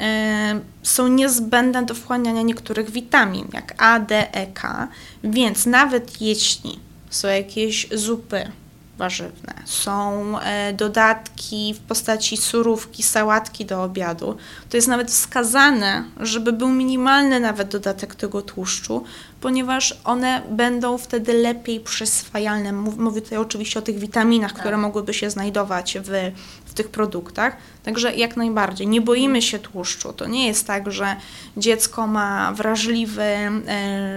[0.00, 4.88] e, są niezbędne do wchłaniania niektórych witamin, jak A, D, E, K,
[5.24, 6.78] więc nawet jeśli
[7.10, 8.50] są jakieś zupy
[8.98, 14.36] warzywne, są e, dodatki w postaci surówki, sałatki do obiadu,
[14.70, 19.04] to jest nawet wskazane, żeby był minimalny nawet dodatek tego tłuszczu,
[19.40, 22.72] ponieważ one będą wtedy lepiej przyswajalne.
[22.72, 24.60] Mówię tutaj oczywiście o tych witaminach, tak.
[24.60, 26.32] które mogłyby się znajdować w,
[26.64, 27.56] w tych produktach.
[27.82, 28.86] Także jak najbardziej.
[28.86, 30.12] Nie boimy się tłuszczu.
[30.12, 31.16] To nie jest tak, że
[31.56, 33.50] dziecko ma wrażliwy e,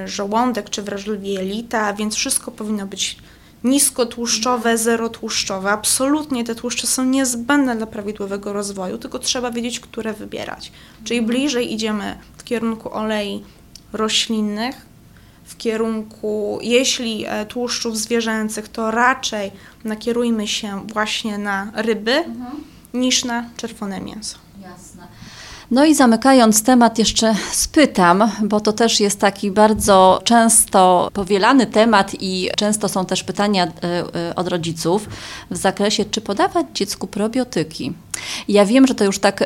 [0.05, 3.17] żołądek czy wrażliwe jelita, więc wszystko powinno być
[3.67, 5.71] niskotłuszczowe, zerotłuszczowe.
[5.71, 10.71] Absolutnie te tłuszcze są niezbędne dla prawidłowego rozwoju, tylko trzeba wiedzieć, które wybierać.
[11.03, 13.43] Czyli bliżej idziemy w kierunku olei
[13.93, 14.85] roślinnych,
[15.45, 19.51] w kierunku, jeśli e, tłuszczów zwierzęcych, to raczej
[19.83, 22.63] nakierujmy się właśnie na ryby mhm.
[22.93, 24.37] niż na czerwone mięso.
[24.61, 25.07] Jasne.
[25.71, 32.11] No i zamykając temat, jeszcze spytam, bo to też jest taki bardzo często powielany temat
[32.19, 33.69] i często są też pytania e,
[34.29, 35.09] e, od rodziców
[35.51, 37.93] w zakresie, czy podawać dziecku probiotyki.
[38.47, 39.45] Ja wiem, że to już tak e,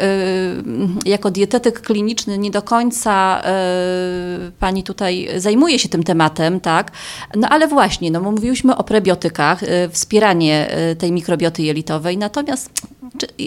[1.06, 3.42] jako dietetyk kliniczny nie do końca
[4.60, 6.92] pani tutaj zajmuje się tym tematem, tak?
[7.36, 9.62] No ale właśnie, no mówiliśmy o prebiotykach,
[9.92, 10.70] wspieranie
[11.00, 12.70] tej mikrobioty jelitowej, natomiast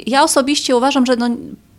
[0.07, 1.29] ja osobiście uważam, że no,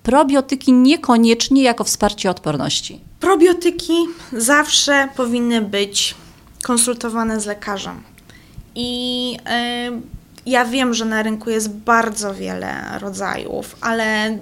[0.06, 3.00] probiotyki niekoniecznie jako wsparcie odporności?
[3.20, 3.94] Probiotyki
[4.34, 6.16] zawsze powinny być
[6.64, 8.04] konsultowane z lekarzem.
[8.76, 10.02] I yy,
[10.46, 14.38] ja wiem, że na rynku jest bardzo wiele rodzajów, ale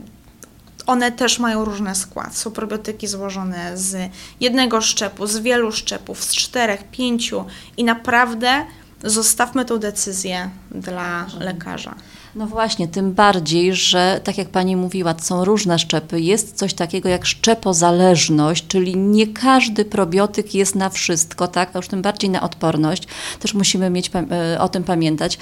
[0.87, 2.35] one też mają różny skład.
[2.35, 7.45] Są probiotyki złożone z jednego szczepu, z wielu szczepów, z czterech, pięciu
[7.77, 8.65] i naprawdę
[9.03, 11.95] zostawmy tą decyzję dla lekarza.
[12.35, 16.21] No właśnie, tym bardziej, że tak jak Pani mówiła, są różne szczepy.
[16.21, 21.69] Jest coś takiego jak szczepozależność, czyli nie każdy probiotyk jest na wszystko, tak?
[21.73, 23.07] A już tym bardziej na odporność.
[23.39, 25.37] Też musimy mieć e, o tym pamiętać.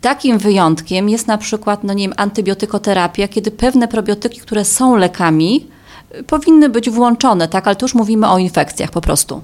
[0.00, 5.66] Takim wyjątkiem jest na przykład, no nie wiem, antybiotykoterapia, kiedy pewne probiotyki, które są lekami,
[6.26, 7.66] powinny być włączone, tak?
[7.66, 9.42] Ale tu już mówimy o infekcjach po prostu.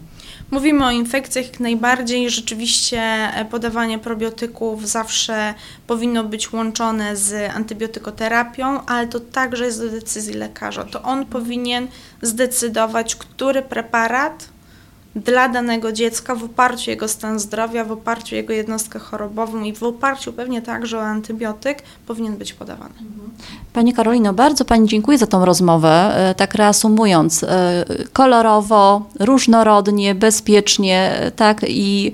[0.52, 2.30] Mówimy o infekcjach jak najbardziej.
[2.30, 5.54] Rzeczywiście e, podawanie probiotyków zawsze
[5.86, 10.84] powinno być łączone z antybiotykoterapią, ale to także jest do decyzji lekarza.
[10.84, 11.88] To on powinien
[12.22, 14.48] zdecydować, który preparat
[15.16, 19.62] dla danego dziecka w oparciu o jego stan zdrowia, w oparciu o jego jednostkę chorobową
[19.62, 22.94] i w oparciu pewnie także o antybiotyk powinien być podawany.
[23.72, 26.14] Pani Karolino, bardzo Pani dziękuję za tą rozmowę.
[26.30, 32.12] E, tak reasumując, e, kolorowo, różnorodnie, bezpiecznie, e, tak i,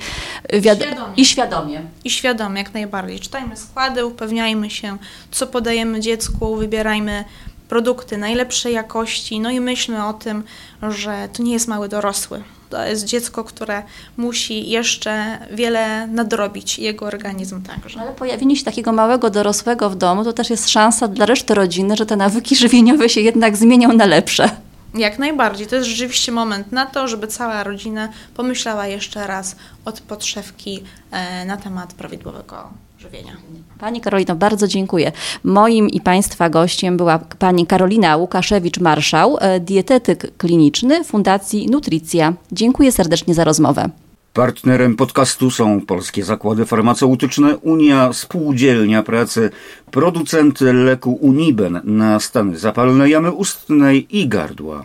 [0.61, 1.12] świadomie.
[1.16, 1.82] i świadomie.
[2.05, 3.20] I świadomie, jak najbardziej.
[3.20, 4.96] Czytajmy składy, upewniajmy się,
[5.30, 7.24] co podajemy dziecku, wybierajmy
[7.68, 10.44] produkty najlepszej jakości, no i myślmy o tym,
[10.82, 12.42] że to nie jest mały dorosły.
[12.70, 13.82] To jest dziecko, które
[14.16, 18.00] musi jeszcze wiele nadrobić, jego organizm także.
[18.00, 21.96] Ale pojawienie się takiego małego dorosłego w domu to też jest szansa dla reszty rodziny,
[21.96, 24.50] że te nawyki żywieniowe się jednak zmienią na lepsze.
[24.94, 25.66] Jak najbardziej.
[25.66, 31.44] To jest rzeczywiście moment na to, żeby cała rodzina pomyślała jeszcze raz od podszewki e,
[31.44, 33.36] na temat prawidłowego żywienia.
[33.78, 35.12] Pani Karolino, bardzo dziękuję.
[35.44, 42.34] Moim i Państwa gościem była pani Karolina Łukaszewicz-Marszał, e, dietetyk kliniczny Fundacji Nutricja.
[42.53, 43.90] Dziękuję serdecznie za rozmowę.
[44.32, 49.51] Partnerem podcastu są Polskie Zakłady Farmaceutyczne, Unia Spółdzielnia Pracy,
[49.90, 54.84] producent leku Uniben na stany zapalne jamy ustnej i gardła.